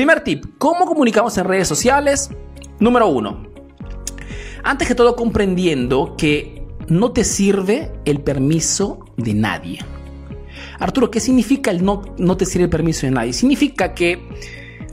[0.00, 2.30] Primer tip, ¿cómo comunicamos en redes sociales?
[2.78, 3.42] Número uno,
[4.64, 9.80] antes que todo comprendiendo que no te sirve el permiso de nadie.
[10.78, 13.34] Arturo, ¿qué significa el no, no te sirve el permiso de nadie?
[13.34, 14.26] Significa que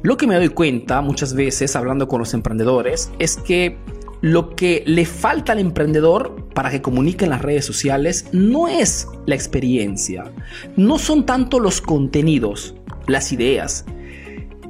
[0.01, 3.77] lo que me doy cuenta muchas veces hablando con los emprendedores es que
[4.19, 9.07] lo que le falta al emprendedor para que comunique en las redes sociales no es
[9.25, 10.33] la experiencia,
[10.75, 12.75] no son tanto los contenidos,
[13.07, 13.85] las ideas.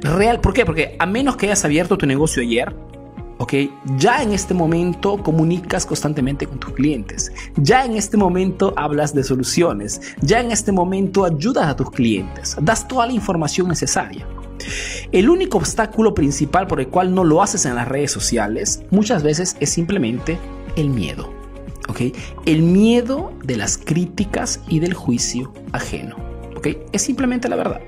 [0.02, 0.66] Real, ¿por qué?
[0.66, 2.75] Porque a menos que hayas abierto tu negocio ayer,
[3.39, 3.54] ¿ok?
[3.97, 9.24] Ya en este momento comunicas constantemente con tus clientes, ya en este momento hablas de
[9.24, 14.28] soluciones, ya en este momento ayudas a tus clientes, das toda la información necesaria.
[15.11, 19.24] El único obstáculo principal por el cual no lo haces en las redes sociales muchas
[19.24, 20.38] veces es simplemente
[20.75, 21.33] el miedo.
[21.88, 22.02] ¿ok?
[22.46, 26.16] El miedo de las críticas y del juicio ajeno.
[26.55, 26.68] ¿ok?
[26.91, 27.82] Es simplemente la verdad.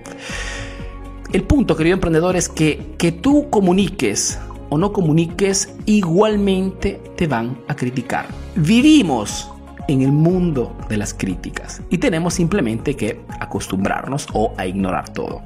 [1.31, 4.39] El punto, querido emprendedor, es que que tú comuniques
[4.69, 8.27] o no comuniques, igualmente te van a criticar.
[8.55, 9.49] Vivimos
[9.87, 15.41] en el mundo de las críticas y tenemos simplemente que acostumbrarnos o a ignorar todo.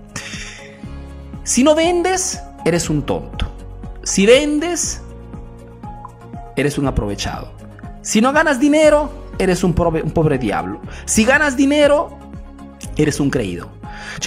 [1.44, 3.52] Si no vendes, eres un tonto.
[4.03, 5.02] Si vendes,
[6.55, 7.52] eres un aprovechado.
[8.02, 10.79] Si no ganas dinero, eres un pobre, un pobre diablo.
[11.05, 12.17] Si ganas dinero,
[12.97, 13.82] eres un creído.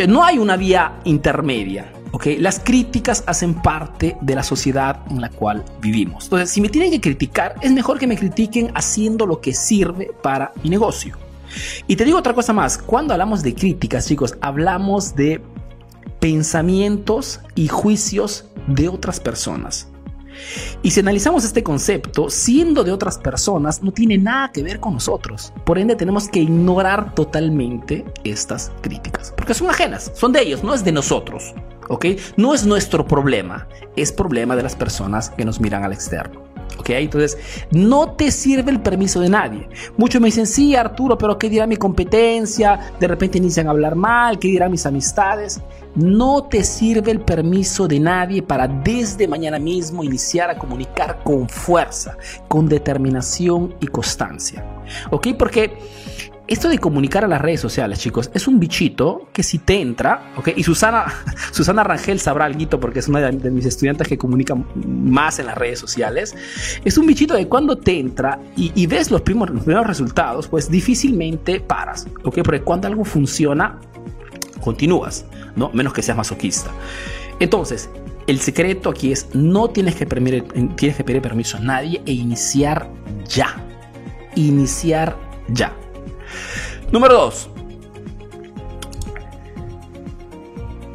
[0.09, 1.93] No hay una vía intermedia.
[2.13, 2.39] ¿okay?
[2.39, 6.25] Las críticas hacen parte de la sociedad en la cual vivimos.
[6.25, 10.11] Entonces, si me tienen que criticar, es mejor que me critiquen haciendo lo que sirve
[10.23, 11.17] para mi negocio.
[11.87, 15.41] Y te digo otra cosa más, cuando hablamos de críticas, chicos, hablamos de
[16.21, 19.89] pensamientos y juicios de otras personas.
[20.83, 24.95] Y si analizamos este concepto, siendo de otras personas, no tiene nada que ver con
[24.95, 25.53] nosotros.
[25.65, 30.75] Por ende, tenemos que ignorar totalmente estas críticas, porque son ajenas, son de ellos, no
[30.75, 31.55] es de nosotros.
[31.89, 32.07] ¿Ok?
[32.37, 36.46] No es nuestro problema, es problema de las personas que nos miran al externo.
[36.79, 36.91] ¿Ok?
[36.91, 37.39] Entonces,
[37.71, 39.69] no te sirve el permiso de nadie.
[39.97, 42.93] Muchos me dicen, sí, Arturo, pero ¿qué dirá mi competencia?
[43.01, 45.61] De repente inician a hablar mal, ¿qué dirán mis amistades?
[45.95, 51.49] No te sirve el permiso de nadie para desde mañana mismo iniciar a comunicar con
[51.49, 52.19] fuerza,
[52.49, 54.65] con determinación y constancia.
[55.11, 55.29] ¿Ok?
[55.39, 55.79] Porque
[56.49, 60.33] esto de comunicar a las redes sociales, chicos, es un bichito que si te entra,
[60.37, 60.51] ¿ok?
[60.57, 61.05] Y Susana,
[61.53, 65.59] Susana Rangel sabrá algo porque es una de, mis estudiantes que comunica más en las
[65.59, 66.35] redes sociales.
[66.85, 70.71] Es un bichito de cuando te entra y, ves los primeros, los primeros resultados, pues
[70.71, 72.39] difícilmente paras, ¿ok?
[72.45, 73.79] Porque cuando algo funciona,
[74.61, 75.27] continúas,
[75.57, 75.71] ¿no?
[75.73, 76.71] Menos que seas masoquista.
[77.41, 77.91] Entonces,
[78.27, 82.89] el secreto aquí es no que, tienes que pedir permiso a nadie e iniciar
[83.29, 83.57] ya.
[84.35, 85.17] Iniciar
[85.49, 85.73] ya.
[86.93, 87.51] Número 2.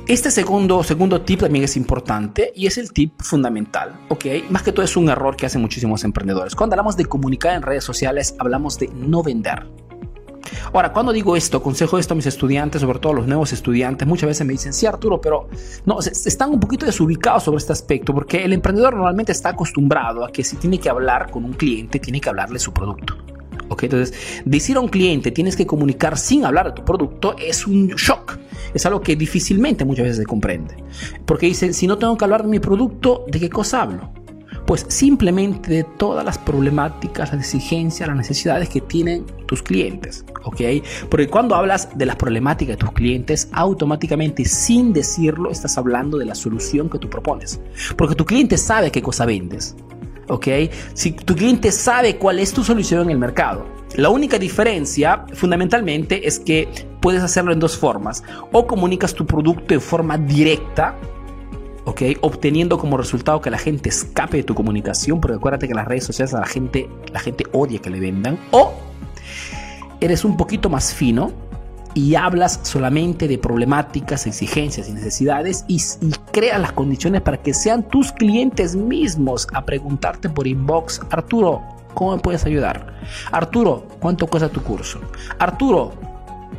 [0.08, 4.26] Este segundo, segundo tip también es importante y es el tip fundamental, ¿ok?
[4.50, 6.54] Más que todo es un error que hacen muchísimos emprendedores.
[6.54, 9.68] Cuando hablamos de comunicar en redes sociales, hablamos de no vender.
[10.74, 14.08] Ahora, cuando digo esto, aconsejo esto a mis estudiantes, sobre todo a los nuevos estudiantes,
[14.08, 15.48] muchas veces me dicen, sí Arturo, pero
[15.86, 20.32] no, están un poquito desubicados sobre este aspecto, porque el emprendedor normalmente está acostumbrado a
[20.32, 23.16] que si tiene que hablar con un cliente, tiene que hablarle su producto.
[23.86, 27.88] Entonces, decir a un cliente tienes que comunicar sin hablar de tu producto es un
[27.90, 28.38] shock.
[28.74, 30.76] Es algo que difícilmente muchas veces se comprende.
[31.26, 34.14] Porque dicen, si no tengo que hablar de mi producto, ¿de qué cosa hablo?
[34.66, 40.62] Pues simplemente de todas las problemáticas, las exigencias, las necesidades que tienen tus clientes, ¿ok?
[41.10, 46.26] Porque cuando hablas de las problemáticas de tus clientes, automáticamente sin decirlo estás hablando de
[46.26, 47.60] la solución que tú propones.
[47.98, 49.76] Porque tu cliente sabe qué cosa vendes,
[50.32, 50.48] ¿ok?
[50.94, 53.66] Si tu cliente sabe cuál es tu solución en el mercado.
[53.96, 56.70] La única diferencia fundamentalmente es que
[57.02, 58.24] puedes hacerlo en dos formas.
[58.54, 60.96] O comunicas tu producto de forma directa,
[61.84, 62.02] ¿ok?
[62.22, 65.88] Obteniendo como resultado que la gente escape de tu comunicación, porque acuérdate que en las
[65.88, 68.40] redes sociales la gente, la gente odia que le vendan.
[68.52, 68.74] O
[70.00, 71.34] eres un poquito más fino
[71.94, 75.82] y hablas solamente de problemáticas, exigencias y necesidades y,
[76.32, 81.62] creas las condiciones para que sean tus clientes mismos a preguntarte por inbox, Arturo,
[81.94, 82.94] ¿cómo me puedes ayudar?
[83.32, 85.00] Arturo, ¿cuánto cuesta tu curso?
[85.40, 85.92] Arturo,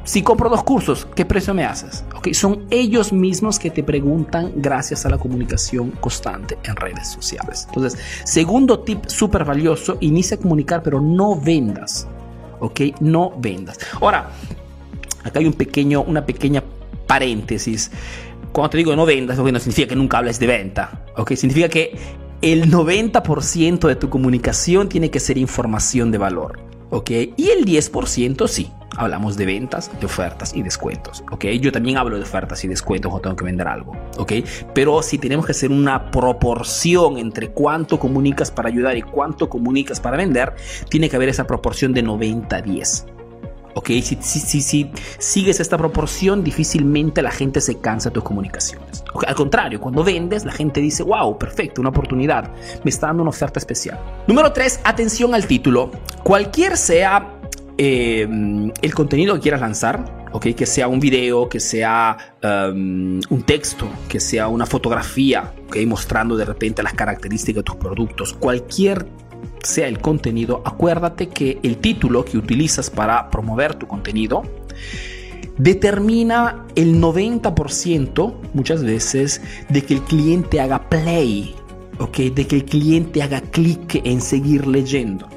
[0.05, 2.05] si compro dos cursos, ¿qué precio me haces?
[2.17, 7.67] Okay, son ellos mismos que te preguntan gracias a la comunicación constante en redes sociales.
[7.69, 12.09] Entonces, segundo tip súper valioso, inicia a comunicar, pero no vendas.
[12.61, 12.81] ¿Ok?
[13.01, 13.79] No vendas.
[14.01, 14.31] Ahora,
[15.25, 16.63] Acá hay un pequeño, una pequeña
[17.07, 17.91] paréntesis.
[18.53, 21.05] Cuando te digo no vendas, no significa que nunca hables de venta.
[21.17, 21.33] ¿ok?
[21.35, 21.97] Significa que
[22.43, 26.73] el 90% de tu comunicación tiene que ser información de valor.
[26.93, 27.11] ¿ok?
[27.37, 28.71] Y el 10% sí.
[28.97, 31.47] hablamos de ventas, de ofertas y descuentos, ¿ok?
[31.59, 34.33] Yo también hablo de ofertas y descuentos cuando tengo que vender algo, ¿ok?
[34.75, 40.01] Pero si tenemos que hacer una proporción entre cuánto comunicas para ayudar y cuánto comunicas
[40.01, 40.55] para vender,
[40.91, 43.07] tiene que haber esa proporción de 90-10.
[43.75, 43.89] ¿Ok?
[44.03, 49.05] Si, si, si, sigues esta proporción, difícilmente la gente se cansa de tus comunicaciones.
[49.27, 52.51] Al contrario, cuando vendes, la gente dice, wow, perfecto, una oportunidad,
[52.85, 53.99] me está dando una oferta especial.
[54.27, 55.91] Número 3, atención al título.
[56.23, 57.39] Cualquier sea
[57.79, 58.29] eh,
[58.83, 64.19] el contenido que quieras lanzar, que sea un video, que sea um, un texto, que
[64.19, 65.87] sea una fotografía, ¿okay?
[65.87, 69.07] mostrando de repente las características de tus productos, cualquier
[69.63, 74.43] sea el contenido, acuérdate que el título que utilizas para promover tu contenido
[75.59, 81.55] determina el 90% muchas veces de que el cliente haga play,
[81.99, 82.31] ¿okay?
[82.31, 85.29] de que el cliente haga clic en seguir leyendo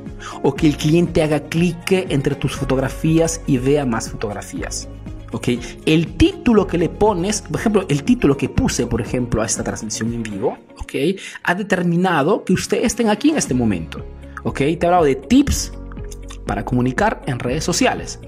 [0.42, 4.88] o que el cliente haga clic entre tus fotografías y vea más fotografías.
[5.32, 5.50] ¿ok?
[5.86, 9.64] El título que le pones, por ejemplo, el título que puse, por ejemplo, a esta
[9.64, 11.20] transmisión en vivo, ¿ok?
[11.44, 14.06] Ha determinado que ustedes estén aquí en este momento,
[14.44, 14.58] ¿ok?
[14.58, 15.74] Te he hablado de tips
[16.46, 18.20] para comunicar en redes sociales.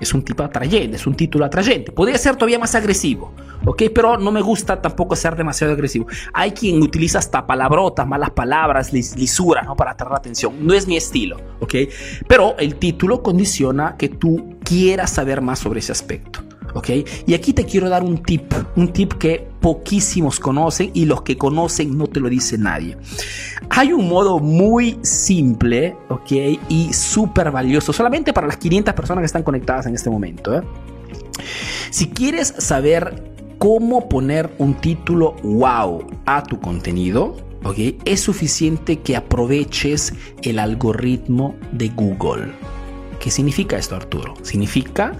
[0.00, 1.92] Es un tipo atrayente, es un título atrayente.
[1.92, 3.34] Podría ser todavía más agresivo,
[3.66, 3.82] ¿ok?
[3.94, 6.06] Pero no me gusta tampoco ser demasiado agresivo.
[6.32, 9.76] Hay quien utiliza hasta palabrotas, malas palabras, lisuras, ¿no?
[9.76, 10.54] Para atraer la atención.
[10.66, 11.74] No es mi estilo, ¿ok?
[12.26, 16.49] Pero el título condiciona que tú quieras saber más sobre ese aspecto.
[16.74, 16.90] ¿Ok?
[17.26, 21.36] Y aquí te quiero dar un tip, un tip que poquísimos conocen y los que
[21.36, 22.96] conocen no te lo dice nadie.
[23.70, 26.32] Hay un modo muy simple, ¿ok?
[26.68, 30.56] Y súper valioso, solamente para las 500 personas que están conectadas en este momento.
[30.56, 30.62] ¿eh?
[31.90, 37.78] Si quieres saber cómo poner un título wow a tu contenido, ¿ok?
[38.04, 42.52] Es suficiente que aproveches el algoritmo de Google.
[43.20, 44.34] ¿Qué significa esto, Arturo?
[44.42, 45.12] Significa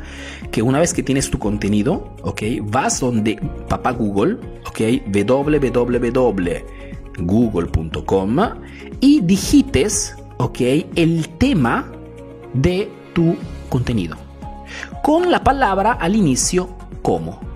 [0.51, 2.43] que una vez que tienes tu contenido, ¿ok?
[2.63, 3.39] Vas donde
[3.69, 4.81] papá Google, ¿ok?
[5.07, 6.67] www.google.com
[9.01, 10.61] y digites, ¿ok?
[10.97, 11.93] El tema
[12.55, 13.37] de tu
[13.69, 14.17] contenido.
[15.03, 17.50] Con la palabra al inicio, como.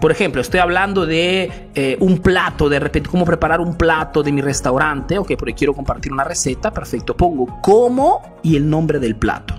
[0.00, 4.32] Por ejemplo, estoy hablando de eh, un plato, de repente, cómo preparar un plato de
[4.32, 5.32] mi restaurante, ¿ok?
[5.38, 7.16] Porque quiero compartir una receta, perfecto.
[7.16, 9.54] Pongo cómo y el nombre del plato.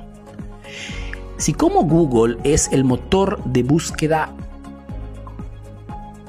[1.38, 4.32] Si como Google es el motor de búsqueda,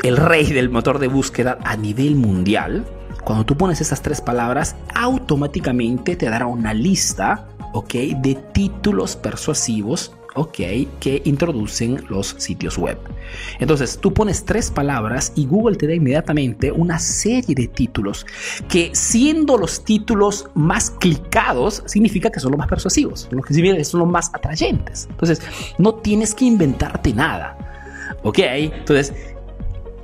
[0.02, 2.84] el rey del motor de búsqueda a nivel mundial,
[3.24, 7.94] cuando tú pones esas tres palabras, automáticamente te dará una lista, ¿ok?
[8.16, 10.56] De títulos persuasivos ¿ok?
[11.00, 12.98] Que introducen los sitios web.
[13.58, 18.26] Entonces, tú pones tres palabras y Google te da inmediatamente una serie de títulos
[18.68, 24.00] que siendo los títulos más clicados, significa que son los más persuasivos, los que son
[24.00, 25.06] los más atrayentes.
[25.10, 25.42] Entonces,
[25.78, 27.56] no tienes que inventarte nada.
[28.22, 28.38] ¿Ok?
[28.38, 29.12] Entonces,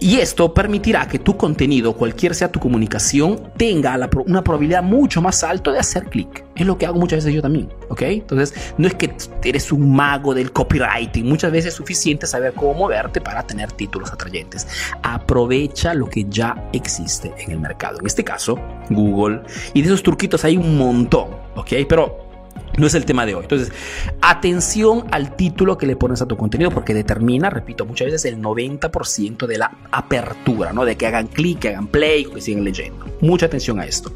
[0.04, 5.42] y esto permitirá que tu contenido, cualquier sea tu comunicación, tenga una probabilidad mucho más
[5.42, 6.44] alta de hacer clic.
[6.54, 8.02] Es lo que hago muchas veces yo también, ¿ok?
[8.02, 12.74] Entonces, no es que eres un mago del copywriting, muchas veces es suficiente saber cómo
[12.74, 14.68] moverte para tener títulos atrayentes.
[15.02, 17.98] Aprovecha lo que ya existe en el mercado.
[17.98, 18.60] En este caso,
[18.90, 19.40] Google.
[19.72, 21.72] Y de esos truquitos hay un montón, ¿ok?
[21.88, 22.33] Pero
[22.76, 23.42] no es el tema de hoy.
[23.42, 23.72] Entonces,
[24.20, 28.40] atención al título que le pones a tu contenido porque determina, repito, muchas veces el
[28.40, 30.84] 90% de la apertura, ¿no?
[30.84, 33.06] De que hagan clic, que hagan play, que sigan leyendo.
[33.20, 34.12] Mucha atención a esto.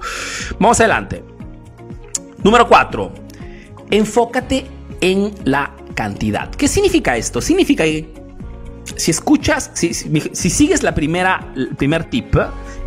[0.58, 1.22] Vamos adelante.
[2.42, 3.12] Número 4.
[3.90, 4.66] Enfócate
[5.00, 6.50] en la cantidad.
[6.50, 7.40] ¿Qué significa esto?
[7.40, 8.12] Significa que
[8.96, 12.36] si escuchas, si, si sigues la primera, el primer tip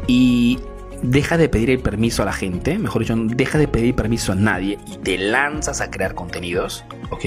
[0.07, 0.59] y
[1.01, 4.35] deja de pedir el permiso a la gente, mejor dicho, deja de pedir permiso a
[4.35, 7.25] nadie y te lanzas a crear contenidos, ¿ok?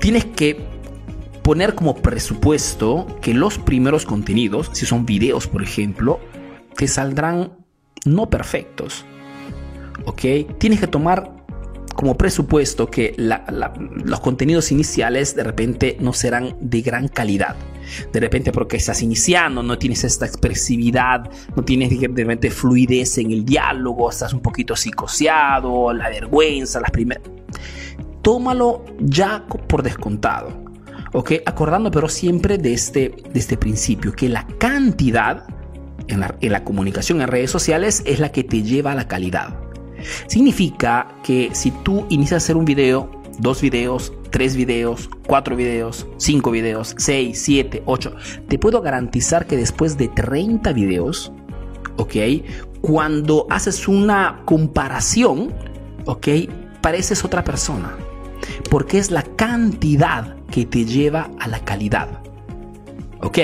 [0.00, 0.64] Tienes que
[1.42, 6.20] poner como presupuesto que los primeros contenidos, si son videos por ejemplo,
[6.76, 7.52] te saldrán
[8.04, 9.04] no perfectos,
[10.04, 10.58] ¿ok?
[10.58, 11.36] Tienes que tomar
[11.94, 17.56] como presupuesto que los contenidos iniciales de repente no serán de gran calidad.
[18.12, 23.44] De repente porque estás iniciando, no tienes esta expresividad, no tienes de fluidez en el
[23.44, 27.22] diálogo, estás un poquito psicoseado, la vergüenza, las primeras...
[28.22, 30.66] Tómalo ya por descontado.
[31.12, 31.32] ¿ok?
[31.46, 35.46] Acordando pero siempre de este, de este principio, que la cantidad
[36.08, 39.08] en la, en la comunicación en redes sociales es la que te lleva a la
[39.08, 39.58] calidad.
[40.26, 46.06] Significa que si tú inicias a hacer un video, dos videos, tres videos, cuatro videos,
[46.16, 48.14] cinco videos, seis, siete, ocho,
[48.48, 51.32] te puedo garantizar que después de 30 videos,
[51.96, 52.14] ¿ok?
[52.80, 55.52] Cuando haces una comparación,
[56.04, 56.28] ¿ok?
[56.80, 57.96] Pareces otra persona.
[58.70, 62.20] Porque es la cantidad que te lleva a la calidad.
[63.20, 63.38] ¿Ok?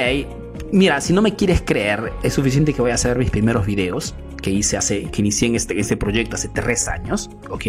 [0.71, 4.15] Mira, si no me quieres creer, es suficiente que voy a hacer mis primeros videos
[4.43, 7.65] que hice hace, que inicié en este, este proyecto hace tres años, ¿ok?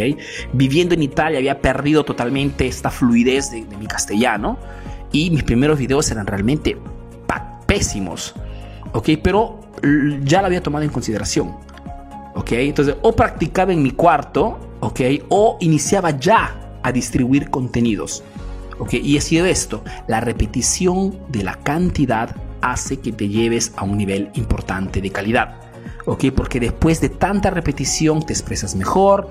[0.51, 4.57] Viviendo en Italia había perdido totalmente esta fluidez de, mi castellano
[5.11, 6.77] y mis primeros videos eran realmente
[7.65, 8.35] pésimos,
[8.91, 9.09] ¿ok?
[9.23, 9.61] Pero
[10.23, 11.55] ya lo había tomado en consideración,
[12.35, 12.51] ¿ok?
[12.51, 15.01] Entonces, o practicaba en mi cuarto, ¿ok?
[15.29, 18.23] O iniciaba ya a distribuir contenidos,
[18.79, 18.95] ¿ok?
[18.95, 23.97] Y ha sido esto, la repetición de la cantidad hace que te lleves a un
[23.97, 25.62] nivel importante de calidad.
[26.05, 26.25] ¿Ok?
[26.35, 29.29] Porque después de tanta repetición te expresas mejor,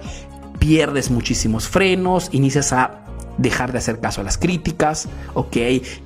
[0.59, 3.02] pierdes muchísimos frenos, inicias a
[3.38, 5.57] dejar de hacer caso a las críticas, ¿ok?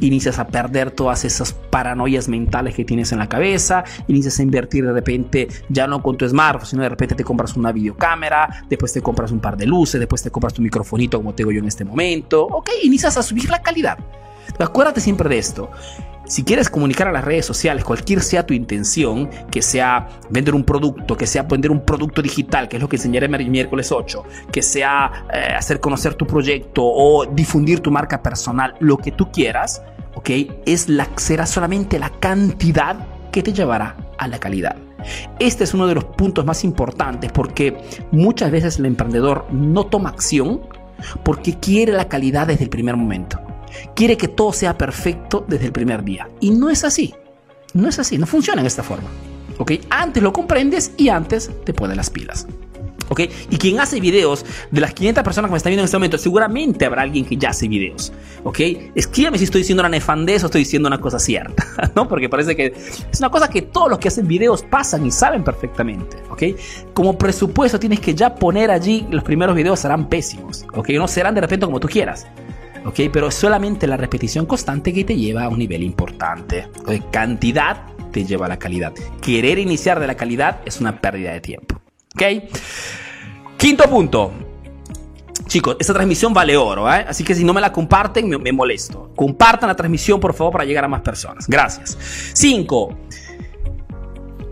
[0.00, 4.87] Inicias a perder todas esas paranoias mentales que tienes en la cabeza, inicias a invertir
[4.87, 8.92] de repente ya no con tu smartphone, sino de repente te compras una videocámara, después
[8.92, 11.66] te compras un par de luces, después te compras tu microfonito como tengo yo en
[11.66, 12.70] este momento, ¿ok?
[12.85, 13.99] Inicias a subir la calidad.
[14.58, 15.70] Acuérdate siempre de esto.
[16.28, 20.64] Si quieres comunicar a las redes sociales, cualquier sea tu intención, que sea vender un
[20.64, 24.25] producto, que sea vender un producto digital, que es lo que enseñaré el miércoles 8,
[24.50, 29.30] que sea eh, hacer conocer tu proyecto o difundir tu marca personal, lo que tú
[29.30, 29.83] quieras,
[30.16, 30.30] ¿ok?
[30.66, 32.97] Es la, será solamente la cantidad
[33.30, 34.75] que te llevará a la calidad.
[35.38, 37.78] Este es uno de los puntos más importantes porque
[38.11, 40.62] muchas veces el emprendedor no toma acción
[41.23, 43.45] porque quiere la calidad desde el primer momento
[43.95, 46.28] quiere que todo sea perfecto desde el primer día.
[46.40, 47.14] Y no es así.
[47.75, 49.09] No es así, no funciona de esta forma.
[49.59, 49.73] ¿Ok?
[49.90, 52.47] Antes lo comprendes y antes te pones las pilas.
[53.09, 53.21] ¿Ok?
[53.50, 56.18] Y quien hace videos, de las 500 personas que me están viendo en este momento,
[56.18, 58.12] seguramente habrá alguien que ya hace videos.
[58.42, 58.61] ¿Ok?
[58.95, 61.64] Escríbeme si estoy diciendo una nefandez o estoy diciendo una cosa cierta.
[61.95, 62.09] ¿No?
[62.09, 65.45] Porque parece que es una cosa que todos los que hacen videos pasan y saben
[65.45, 66.16] perfectamente.
[66.30, 66.42] ¿Ok?
[66.92, 70.66] Como presupuesto tienes que ya poner allí, los primeros videos serán pésimos.
[70.75, 70.90] ¿Ok?
[70.90, 72.26] No serán de repente como tú quieras.
[72.87, 73.00] ¿Ok?
[73.12, 76.69] Pero es solamente la repetición constante que te lleva a un nivel importante.
[76.87, 78.93] De cantidad te lleva a la calidad.
[79.21, 81.81] Querer iniciar de la calidad es una pérdida de tiempo,
[82.14, 82.23] ¿ok?
[83.57, 84.33] Quinto punto.
[85.47, 87.05] Chicos, esta transmisión vale oro, ¿eh?
[87.09, 89.12] así que si no me la comparten, me, me molesto.
[89.14, 91.47] Compartan la transmisión, por favor, para llegar a más personas.
[91.47, 91.97] Gracias.
[92.35, 92.99] Cinco.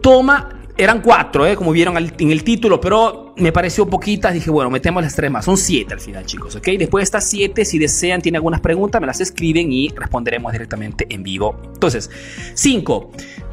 [0.01, 1.55] Toma eran cuatro, ¿eh?
[1.55, 4.35] como vieron en el título, pero me pareció poquitas.
[4.35, 5.45] Dije, bueno, metemos las tres más.
[5.45, 6.67] Son siete al final, chicos, ¿ok?
[6.79, 11.07] Después de estas siete, si desean, tienen algunas preguntas, me las escriben y responderemos directamente
[11.09, 11.61] en vivo.
[11.75, 12.11] Entonces,
[12.55, 13.11] cinco.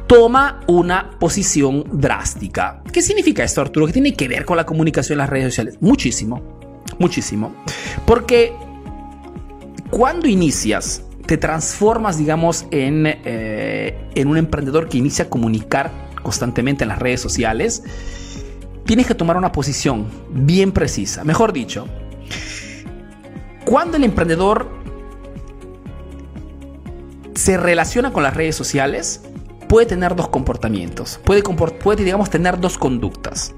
[0.08, 2.82] Toma una posición drástica.
[2.92, 3.86] ¿Qué significa esto, Arturo?
[3.86, 5.78] ¿Qué tiene que ver con la comunicación en las redes sociales?
[5.80, 6.42] Muchísimo,
[6.98, 7.54] muchísimo.
[8.04, 8.52] Porque
[9.90, 16.84] cuando inicias, te transformas, digamos, en, eh, en un emprendedor que inicia a comunicar constantemente
[16.84, 17.82] en las redes sociales,
[18.84, 21.24] tienes que tomar una posición bien precisa.
[21.24, 21.86] Mejor dicho,
[23.64, 24.68] cuando el emprendedor
[27.34, 29.22] se relaciona con las redes sociales,
[29.68, 33.54] puede tener dos comportamientos, puede, digamos tener dos conductas.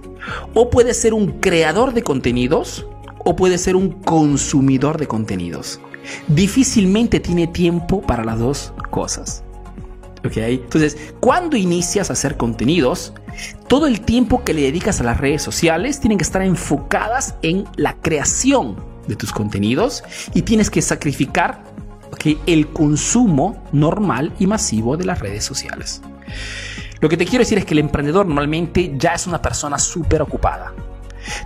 [0.54, 2.87] O puede ser un creador de contenidos
[3.18, 5.80] o puede ser un consumidor de contenidos.
[6.28, 9.42] Difícilmente tiene tiempo para las dos cosas.
[10.25, 13.12] Entonces, cuando inicias a hacer contenidos,
[13.69, 17.64] todo el tiempo que le dedicas a las redes sociales tienen que estar enfocadas en
[17.76, 18.76] la creación
[19.07, 20.02] de tus contenidos
[20.33, 21.62] y tienes que sacrificar
[22.47, 26.00] el consumo normal y masivo de las redes sociales.
[27.00, 30.23] Lo que te quiero decir es que el emprendedor normalmente ya es una persona súper
[30.23, 30.73] ocupada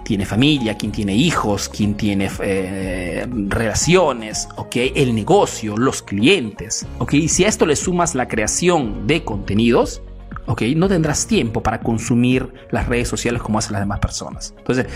[0.03, 4.77] tiene familia, quien tiene hijos, quien tiene eh, relaciones, ¿ok?
[4.95, 7.15] El negocio, los clientes, ¿ok?
[7.15, 10.03] Y si a esto le sumas la creación de contenidos,
[10.47, 10.63] ¿ok?
[10.77, 14.55] No tendrás tiempo para consumir las redes sociales como hacen las demás personas.
[14.59, 14.87] Entonces,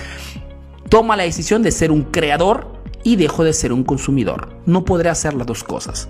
[0.89, 2.73] toma la decisión de ser un creador
[3.05, 4.61] y dejo de ser un consumidor.
[4.67, 6.09] No podré hacer las dos cosas.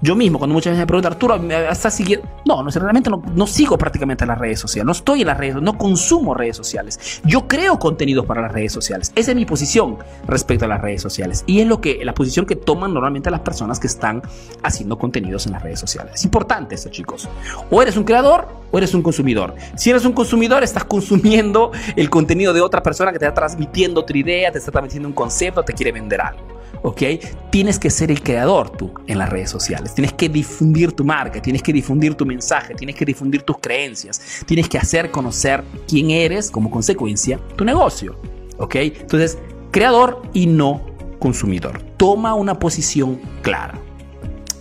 [0.00, 1.36] Yo mismo, cuando muchas veces me preguntan, Arturo,
[1.70, 2.28] ¿estás siguiendo?
[2.44, 5.56] No, no realmente no, no, sigo prácticamente las redes sociales, no estoy en las redes,
[5.56, 7.20] no consumo redes sociales.
[7.24, 9.12] Yo creo contenidos para las redes sociales.
[9.14, 11.44] Esa es mi posición respecto a las redes sociales.
[11.46, 14.22] Y es lo que, la posición que toman normalmente las personas que están
[14.62, 16.12] haciendo contenidos en las redes sociales.
[16.14, 17.28] Es importante esto, chicos.
[17.70, 19.54] O eres un creador o eres un consumidor.
[19.76, 24.00] Si eres un consumidor, estás consumiendo el contenido de otra persona que te está transmitiendo
[24.00, 26.60] otra idea, te está transmitiendo un concepto, te quiere vender algo.
[26.82, 27.02] ¿ok?
[27.50, 29.59] Tienes que ser el creador tú en las redes sociales.
[29.94, 34.20] Tienes que difundir tu marca, tienes que difundir tu mensaje, tienes que difundir tus creencias,
[34.46, 38.16] tienes que hacer conocer quién eres como consecuencia tu negocio,
[38.58, 38.74] ¿ok?
[38.76, 39.38] Entonces,
[39.70, 40.86] creador y no
[41.18, 41.82] consumidor.
[41.96, 43.78] Toma una posición clara.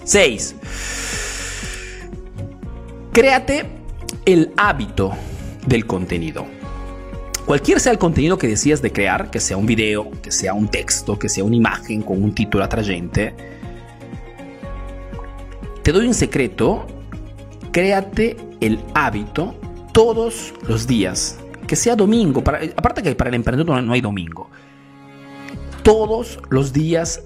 [0.03, 0.55] 6.
[3.13, 3.65] Créate
[4.25, 5.13] el hábito
[5.65, 6.45] del contenido.
[7.45, 10.67] Cualquier sea el contenido que decidas de crear, que sea un video, que sea un
[10.67, 13.33] texto, que sea una imagen con un título atrayente,
[15.89, 16.85] te doy un secreto,
[17.71, 19.55] créate el hábito
[19.91, 24.51] todos los días, que sea domingo, para, aparte que para el emprendedor no hay domingo,
[25.81, 27.23] todos los días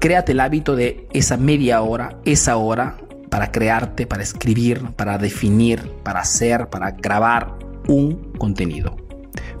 [0.00, 2.98] créate el hábito de esa media hora, esa hora,
[3.28, 8.96] para crearte, para escribir, para definir, para hacer, para grabar un contenido.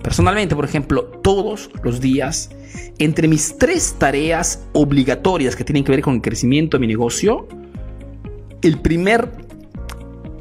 [0.02, 2.50] Personalmente, por ejemplo, todos los días,
[2.98, 7.46] entre mis tres tareas obligatorias que tienen que ver con el crecimiento de mi negocio,
[8.62, 9.30] el primer,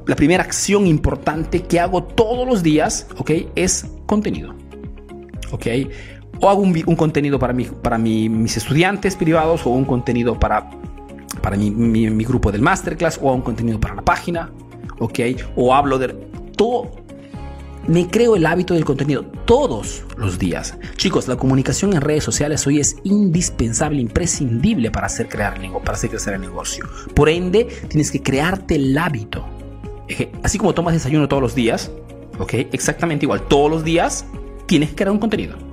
[0.06, 3.32] la primera acción importante que hago todos los días, ¿ok?
[3.56, 4.56] Es contenido.
[5.52, 5.68] ¿Ok?
[6.42, 10.70] O hago un, contenido para, mi, para mis estudiantes privados o un contenido para,
[11.42, 14.50] para mi, mi, grupo del masterclass o un contenido para la página,
[15.00, 15.20] ¿ok?
[15.56, 16.10] O hablo de
[16.56, 16.92] todo.
[17.90, 20.78] Me creo el hábito del contenido todos los días.
[20.96, 26.12] Chicos, la comunicación en redes sociales hoy es indispensable, imprescindible para hacer, crear, para hacer
[26.12, 26.86] crecer el negocio.
[27.16, 29.44] Por ende, tienes que crearte el hábito.
[30.44, 31.92] Así como tomas desayuno todos los días,
[32.38, 32.54] ¿ok?
[32.72, 34.24] Exactamente igual, todos los días
[34.68, 35.69] tienes que crear un contenido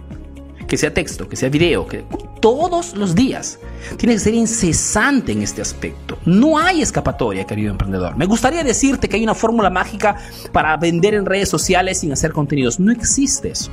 [0.67, 2.05] que sea texto, que sea video, que
[2.41, 3.59] todos los días.
[3.97, 6.19] Tienes que ser incesante en este aspecto.
[6.25, 8.17] No hay escapatoria, querido emprendedor.
[8.17, 10.17] Me gustaría decirte que hay una fórmula mágica
[10.53, 12.79] para vender en redes sociales sin hacer contenidos.
[12.81, 13.71] No existe eso.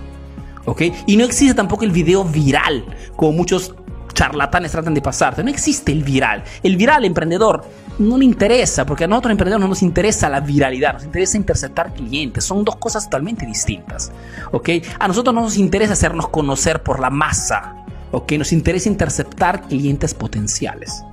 [0.66, 0.82] ¿Ok?
[1.08, 2.86] Y no existe tampoco el video viral,
[3.16, 3.76] como muchos
[4.14, 5.44] charlatanes tratan de pasarte.
[5.44, 6.44] No existe el viral.
[6.62, 7.64] El viral emprendedor
[8.00, 11.94] no le interesa, porque a nosotros emprendedores no nos interesa la viralidad, nos interesa interceptar
[11.94, 12.44] clientes.
[12.44, 14.12] Son dos cosas totalmente distintas.
[14.52, 14.70] ¿Ok?
[15.00, 17.86] A nosotros no nos interesa hacernos conocer por la masa.
[18.12, 18.34] ¿Ok?
[18.34, 21.04] Nos interesa interceptar clientes potenciales.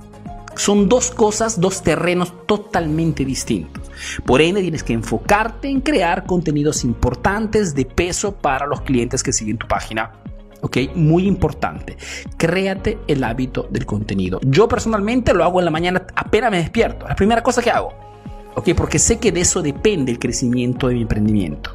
[0.55, 3.89] Son dos cosas, dos terrenos totalmente distintos.
[4.25, 9.31] Por ende, tienes que enfocarte en crear contenidos importantes de peso para los clientes que
[9.31, 10.11] siguen tu página
[10.61, 10.77] ¿ok?
[10.95, 11.97] Muy importante.
[12.37, 14.39] Créate el hábito del contenido.
[14.43, 17.07] Yo personalmente lo hago en la mañana apenas me despierto.
[17.07, 17.93] La primera cosa que hago,
[18.55, 18.69] ¿ok?
[18.75, 21.71] Porque sé que de eso depende el crecimiento de mi emprendimiento.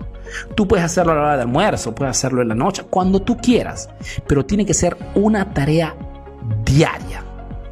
[0.54, 3.36] Tú puedes hacerlo a la hora de almuerzo, puedes hacerlo en la noche, cuando tú
[3.36, 3.88] quieras,
[4.26, 5.94] pero tiene que ser una tarea
[6.64, 7.24] diaria,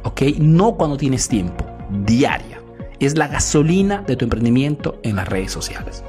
[0.03, 0.21] ¿ok?
[0.39, 1.65] No cuando tienes tiempo,
[2.05, 2.61] diaria.
[2.99, 6.01] Es la gasolina de tu emprendimiento en las redes sociales.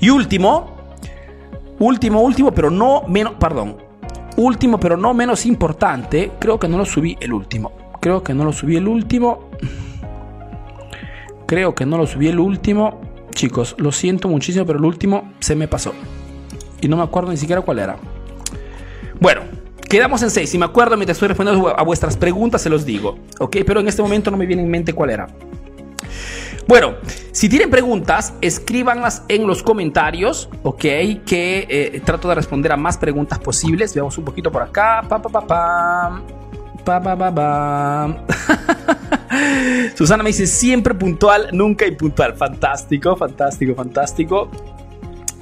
[0.00, 0.77] Y último,
[1.78, 3.76] Último, último, pero no menos, perdón.
[4.36, 6.32] Último, pero no menos importante.
[6.38, 7.72] Creo que no lo subí el último.
[8.00, 9.48] Creo que no lo subí el último.
[11.46, 13.00] Creo que no lo subí el último.
[13.30, 15.92] Chicos, lo siento muchísimo, pero el último se me pasó.
[16.80, 17.96] Y no me acuerdo ni siquiera cuál era.
[19.20, 19.42] Bueno,
[19.88, 20.50] quedamos en 6.
[20.50, 23.18] Si me acuerdo mientras estoy respondiendo a vuestras preguntas, se los digo.
[23.38, 23.58] ¿Ok?
[23.66, 25.28] Pero en este momento no me viene en mente cuál era.
[26.68, 26.96] Bueno,
[27.32, 30.80] si tienen preguntas, escríbanlas en los comentarios, ¿ok?
[31.24, 33.94] Que eh, trato de responder a más preguntas posibles.
[33.94, 35.02] Veamos un poquito por acá.
[35.08, 36.22] Pa, pa, pa, pa.
[36.84, 38.24] Pa, pa.
[39.94, 42.36] Susana me dice siempre puntual, nunca impuntual.
[42.36, 44.50] Fantástico, fantástico, fantástico.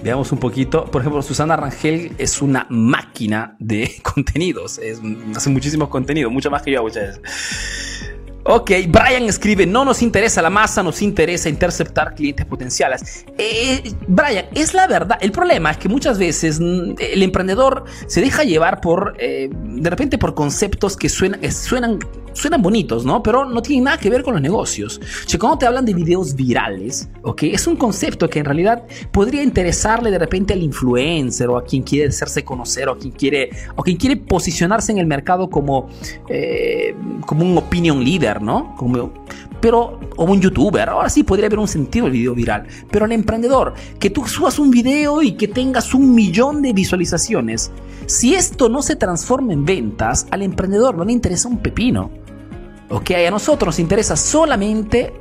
[0.05, 0.85] Veamos un poquito.
[0.85, 4.81] Por ejemplo, Susana Rangel es una máquina de contenidos.
[5.35, 8.16] hace muchísimos contenidos, mucho más que yo muchas veces.
[8.49, 13.25] Ok, Brian escribe, no nos interesa la masa, nos interesa interceptar clientes potenciales.
[13.37, 15.19] Eh, Brian, es la verdad.
[15.21, 19.91] El problema es que muchas veces mm, el emprendedor se deja llevar por, eh, de
[19.91, 21.99] repente, por conceptos que suenan, suenan,
[22.37, 23.23] suenan bonitos, ¿no?
[23.23, 25.01] Pero no tienen nada que ver con los negocios.
[25.27, 29.43] Si cuando te hablan de videos virales, ok, es un concepto que en realidad podría
[29.43, 33.51] interesarle de repente al influencer o a quien quiere hacerse conocer o a quien quiere,
[33.75, 35.89] o quien quiere posicionarse en el mercado como,
[36.29, 36.95] eh,
[37.27, 38.75] como un opinion leader ¿no?
[38.77, 39.13] Como,
[39.61, 43.13] pero, o un youtuber, ahora sí podría haber un sentido el video viral, pero al
[43.13, 47.71] emprendedor, que tú subas un video y que tengas un millón de visualizaciones,
[48.07, 52.11] si esto no se transforma en ventas, al emprendedor no le interesa un pepino.
[52.89, 55.13] Ok, a nosotros nos interesa solamente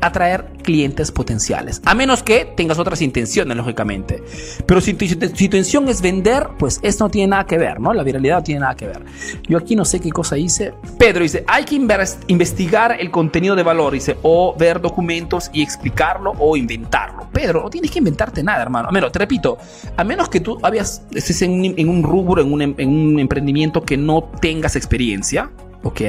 [0.00, 1.80] atraer clientes potenciales.
[1.84, 4.22] A menos que tengas otras intenciones, lógicamente.
[4.66, 7.92] Pero si tu, intención es vender, pues esto no tiene nada que ver, ¿no?
[7.92, 9.04] La viralidad no tiene nada que ver.
[9.48, 10.74] Yo aquí no sé qué cosa hice.
[10.98, 16.34] Pedro dice, hay que investigar el contenido de valor, dice, o ver documentos y explicarlo
[16.38, 17.28] o inventarlo.
[17.32, 18.90] Pedro, no tienes que inventarte nada, hermano.
[18.92, 19.58] Menos, te repito,
[19.96, 23.82] a menos que tú habías, estés en en un rubro, en un, en un emprendimiento
[23.82, 25.50] que no tengas experiencia,
[25.82, 26.00] ¿ok?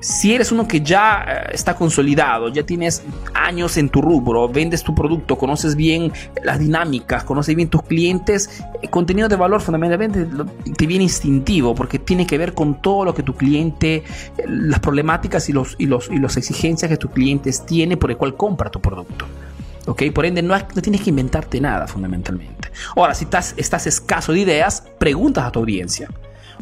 [0.00, 3.02] Si eres uno que ya eh, está consolidado, ya tienes
[3.34, 6.12] años en tu rubro, vendes tu producto, conoces bien
[6.42, 10.26] las dinámicas, conoces bien tus clientes, contenido de valor fundamentalmente
[10.76, 14.04] te viene instintivo porque tiene que ver con todo lo que tu cliente, eh,
[14.46, 18.16] las problemáticas y los y los y las exigencias que tus clientes tiene por el
[18.16, 19.26] cual compra tu producto.
[19.86, 20.04] ¿Ok?
[20.14, 22.70] Por ende, no, no tienes que inventarte nada fundamentalmente.
[22.96, 26.08] Ahora, si estás, estás escaso de ideas, preguntas a tu audiencia.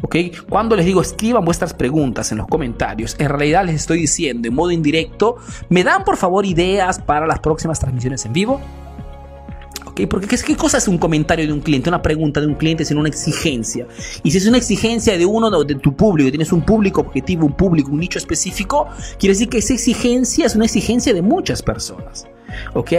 [0.01, 0.15] ¿Ok?
[0.49, 4.53] Cuando les digo escriban vuestras preguntas en los comentarios, en realidad les estoy diciendo en
[4.53, 5.37] modo indirecto,
[5.69, 8.61] ¿me dan por favor ideas para las próximas transmisiones en vivo?
[10.09, 11.89] Porque ¿qué, ¿qué, cosa es un comentario de un cliente?
[11.89, 13.87] Una pregunta de un cliente, sino una exigencia.
[14.23, 17.53] Y si es una exigencia de uno de tu público, tienes un público objetivo, un
[17.53, 18.87] público, un nicho específico,
[19.19, 22.27] quiere decir que esa exigencia es una exigencia de muchas personas.
[22.73, 22.91] ¿ok?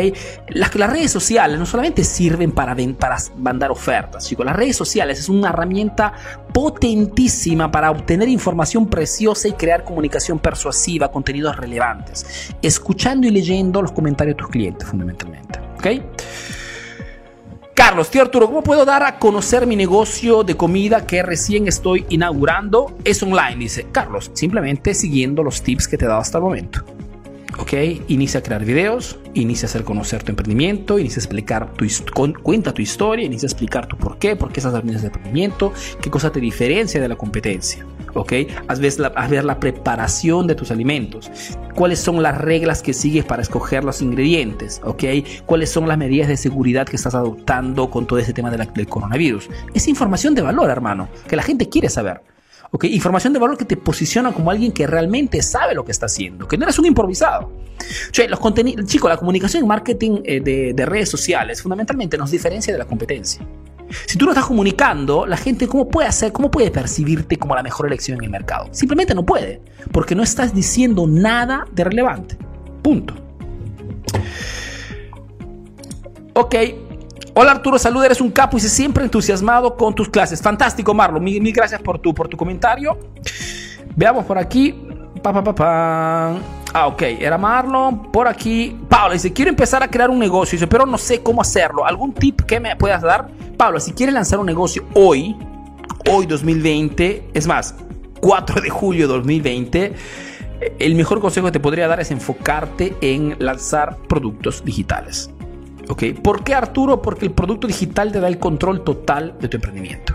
[0.48, 4.44] Las, redes sociales no solamente sirven para, para mandar ofertas, chicos.
[4.44, 6.12] Las redes sociales es una herramienta
[6.52, 13.92] potentísima para obtener información preciosa y crear comunicación persuasiva, contenidos relevantes, escuchando y leyendo los
[13.92, 15.60] comentarios de tus clientes, fundamentalmente.
[15.78, 15.86] ¿ok?
[17.74, 22.06] Carlos, tío Arturo, ¿cómo puedo dar a conocer mi negocio de comida que recién estoy
[22.08, 22.96] inaugurando?
[23.04, 26.84] Es online, dice Carlos, simplemente siguiendo los tips que te he dado hasta el momento.
[27.58, 27.72] ¿ok?
[28.06, 31.84] Inicia a crear videos, inicia a hacer conocer tu emprendimiento, inicia a explicar tu
[32.42, 35.72] cuenta tu historia, inicia a explicar tu por qué, por qué estás haciendo ese emprendimiento,
[36.00, 37.84] qué cosa te diferencia de la competencia,
[38.14, 38.32] ¿ok?
[38.68, 41.30] Haz ver, la, ver la preparación de tus alimentos,
[41.74, 45.04] cuáles son las reglas que sigues para escoger los ingredientes, ¿ok?
[45.46, 49.48] Cuáles son las medidas de seguridad que estás adoptando con todo ese tema del coronavirus.
[49.74, 52.20] Es información de valor, hermano, que la gente quiere saber.
[52.82, 56.48] Información de valor que te posiciona como alguien que realmente sabe lo que está haciendo,
[56.48, 57.52] que no eres un improvisado.
[58.28, 62.78] los contenidos, chicos, la comunicación y marketing eh, de, redes sociales fundamentalmente nos diferencia de
[62.80, 63.46] la competencia.
[64.06, 67.62] Si tú no estás comunicando, la gente cómo puede hacer, cómo puede percibirte como la
[67.62, 68.68] mejor elección en el mercado.
[68.70, 69.60] Simplemente no puede,
[69.92, 72.38] porque no estás diciendo nada de relevante.
[72.82, 73.14] Punto.
[76.34, 76.54] Ok,
[77.36, 80.40] Hola Arturo, salud, eres un capo y siempre entusiasmado con tus clases.
[80.40, 81.24] Fantástico, Marlon.
[81.24, 82.96] Mil, gracias por tu, por tu comentario.
[83.96, 84.72] Veamos por aquí.
[85.20, 86.36] Pa, pa,
[86.74, 88.12] ah, ok, era Marlon.
[88.12, 91.40] Por aquí, Pablo dice: Quiero empezar a crear un negocio, dice, pero no sé cómo
[91.40, 91.86] hacerlo.
[91.86, 93.28] ¿Algún tip que me puedas dar?
[93.56, 95.34] Pablo, si quieres lanzar un negocio hoy,
[96.10, 97.74] hoy 2020, es más,
[98.20, 99.94] 4 de julio 2020,
[100.78, 105.30] el mejor consejo que te podría dar es enfocarte en lanzar productos digitales.
[106.22, 107.02] ¿Por qué Arturo?
[107.02, 110.14] Porque el producto digital te da el control total de tu emprendimiento.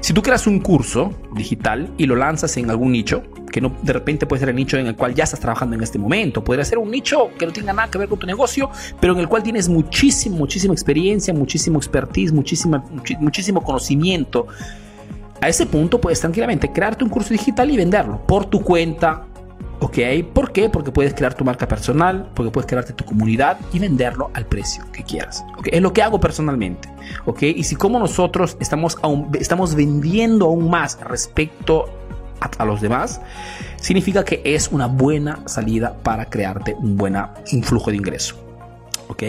[0.00, 3.92] Si tú creas un curso digital y lo lanzas en algún nicho, que no de
[3.92, 6.64] repente puede ser el nicho en el cual ya estás trabajando en este momento, podría
[6.64, 9.28] ser un nicho que no tenga nada que ver con tu negocio, pero en el
[9.28, 14.48] cual tienes muchísimo, muchísima experiencia, muchísimo expertise, muchísimo conocimiento.
[15.40, 19.26] A ese punto puedes tranquilamente crearte un curso digital y venderlo por tu cuenta,
[19.80, 19.98] ¿Ok?
[20.32, 20.68] ¿Por qué?
[20.68, 24.84] Porque puedes crear tu marca personal, porque puedes crearte tu comunidad y venderlo al precio
[24.92, 25.44] que quieras.
[25.58, 25.68] ¿Ok?
[25.70, 26.88] Es lo que hago personalmente.
[27.26, 27.42] ¿Ok?
[27.42, 28.96] Y si como nosotros estamos,
[29.38, 31.86] estamos vendiendo aún más respecto
[32.58, 33.20] a, los demás,
[33.76, 38.36] significa que es una buena salida para crearte un, buena, flujo de ingreso.
[39.08, 39.22] ¿Ok?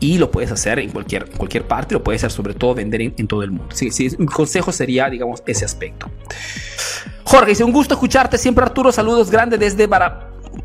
[0.00, 3.26] y lo puedes hacer en cualquier, cualquier parte, lo puedes hacer sobre todo vender en,
[3.28, 3.74] todo el mundo.
[3.74, 6.10] Sí, sí, mi consejo sería, digamos, ese aspecto.
[7.30, 9.86] Jorge dice, un gusto escucharte siempre Arturo, saludos grandes desde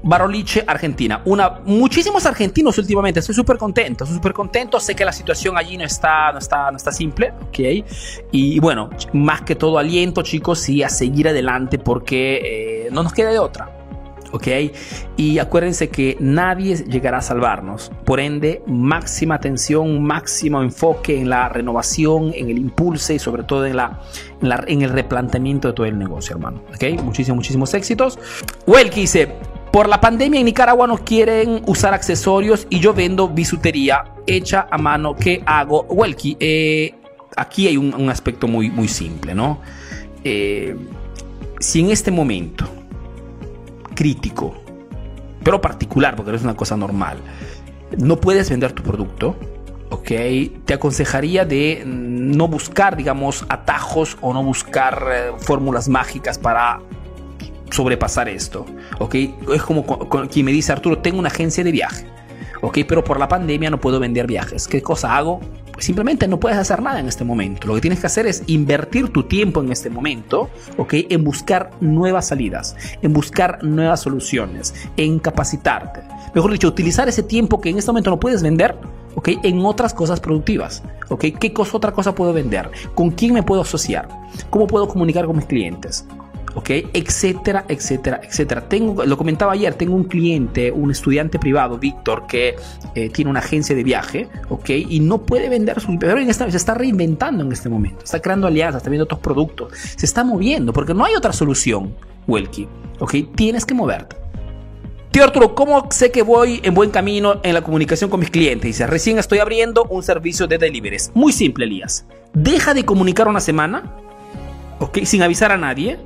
[0.02, 1.22] Baroliche, Argentina.
[1.26, 5.84] Una, muchísimos argentinos últimamente, estoy súper contento, súper contento, sé que la situación allí no
[5.84, 7.60] está, no está, no está simple, ¿ok?
[8.32, 13.14] Y bueno, más que todo aliento chicos y a seguir adelante porque eh, no nos
[13.14, 13.75] queda de otra.
[14.36, 14.48] ¿Ok?
[15.16, 17.90] Y acuérdense que nadie llegará a salvarnos.
[18.04, 23.66] Por ende, máxima atención, máximo enfoque en la renovación, en el impulso y sobre todo
[23.66, 24.02] en, la,
[24.42, 26.62] en, el replanteamiento de todo el negocio, hermano.
[26.70, 27.02] ¿Ok?
[27.02, 28.20] Muchísimos, muchísimos éxitos.
[28.68, 29.32] Welky dice,
[29.72, 34.78] por la pandemia en Nicaragua no quieren usar accesorios y yo vendo bisutería hecha a
[34.78, 35.16] mano.
[35.16, 35.84] ¿Qué hago?
[35.84, 36.94] Welky, eh,
[37.38, 39.62] aquí hay un, aspecto muy, muy simple, ¿no?
[40.26, 40.76] Eh,
[41.60, 42.75] si en este momento
[43.96, 44.56] crítico,
[45.44, 47.18] pero particular, porque no es una cosa normal,
[47.98, 49.36] no puedes vender tu producto,
[49.90, 50.12] ¿ok?
[50.66, 56.80] Te aconsejaría de no buscar, digamos, atajos o no buscar eh, fórmulas mágicas para
[57.72, 58.66] sobrepasar esto,
[59.00, 59.16] ¿ok?
[59.54, 59.86] Es como
[60.30, 62.06] quien me dice, Arturo, tengo una agencia de viaje,
[62.62, 62.80] ¿ok?
[62.88, 64.68] Pero por la pandemia no puedo vender viajes.
[64.68, 65.42] ¿Qué cosa hago?
[65.78, 67.68] Simplemente no puedes hacer nada en este momento.
[67.68, 70.94] Lo que tienes que hacer es invertir tu tiempo en este momento, ¿ok?
[71.10, 76.02] En buscar nuevas salidas, en buscar nuevas soluciones, en capacitarte.
[76.34, 78.76] Mejor dicho, utilizar ese tiempo que en este momento no puedes vender,
[79.16, 79.30] ¿ok?
[79.44, 81.26] En otras cosas productivas, ¿ok?
[81.40, 82.70] ¿Qué cosa, otra cosa puedo vender?
[82.94, 84.08] ¿Con quién me puedo asociar?
[84.50, 86.06] ¿Cómo puedo comunicar con mis clientes?
[86.56, 86.70] ¿Ok?
[86.94, 88.68] Etcétera, etcétera, etcétera.
[88.68, 92.56] Tengo, lo comentaba ayer, tengo un cliente, un estudiante privado, Víctor, que
[92.96, 94.70] eh, tiene una agencia de viaje, ¿ok?
[94.70, 98.22] Y no puede vender su pero en esta, se está reinventando en este momento, está
[98.22, 101.94] creando alianzas, está viendo otros productos, se está moviendo, porque no hay otra solución,
[102.28, 102.68] Welky,
[103.00, 103.16] ¿ok?
[103.36, 104.16] Tienes que moverte.
[105.12, 108.68] Tío Arturo, ¿cómo sé que voy en buen camino en la comunicación con mis clientes?
[108.68, 111.12] Dice, recién estoy abriendo un servicio de deliveries.
[111.14, 112.06] Muy simple, Elías.
[112.34, 113.96] Deja de comunicar una semana,
[114.80, 115.04] ¿ok?
[115.06, 115.98] Sin avisar a nadie.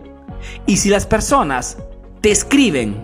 [0.65, 1.77] Y si las personas
[2.21, 2.95] te escriben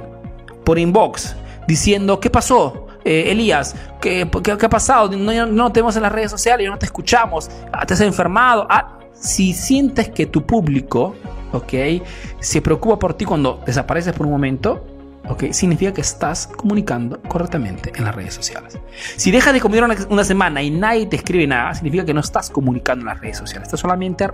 [0.63, 1.36] por inbox
[1.67, 2.88] diciendo, ¿qué pasó?
[3.04, 5.10] Eh, Elías, ¿qué, qué, ha pasado?
[5.15, 8.65] No, no, en las redes sociales, no te escuchamos, ah, te has enfermado.
[8.69, 11.15] Ah, si sientes que tu público,
[11.54, 12.02] ¿ok?
[12.39, 14.86] Se preocupa por ti cuando desapareces por un momento,
[15.30, 15.52] ¿ok?
[15.52, 18.78] Significa que estás comunicando correctamente en las redes sociales.
[19.17, 22.21] Si dejas de comunicar una, una, semana y nadie te escribe nada, significa que no
[22.21, 23.67] estás comunicando en las redes sociales.
[23.67, 24.28] Estás solamente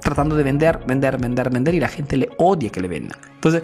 [0.00, 3.18] tratando de vender, vender, vender, vender y la gente le odia que le vendan.
[3.34, 3.62] Entonces,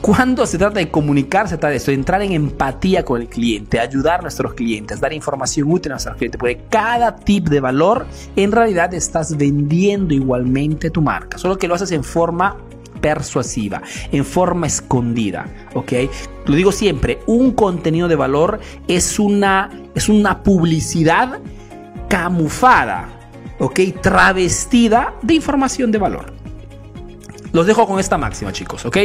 [0.00, 3.28] cuando se trata de comunicar, se trata de eso, de entrar en empatía con el
[3.28, 7.60] cliente, ayudar a nuestros clientes, dar información útil a nuestros clientes, porque cada tip de
[7.60, 12.56] valor en realidad estás vendiendo igualmente tu marca, solo que lo haces en forma
[13.00, 15.92] persuasiva, en forma escondida, ¿ok?
[16.46, 21.40] Lo digo siempre, un contenido de valor es una, es una publicidad
[22.08, 23.08] camufada,
[23.58, 23.80] ¿ok?
[24.00, 26.32] Travestida de información de valor.
[27.52, 28.96] Los dejo con esta máxima, chicos, ¿ok?